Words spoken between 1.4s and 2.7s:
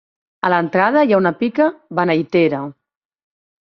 pica beneitera.